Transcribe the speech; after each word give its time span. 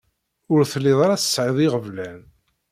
Ur 0.53 0.61
tellid 0.71 0.99
ara 1.05 1.21
tesɛid 1.21 1.57
iɣeblan. 1.65 2.19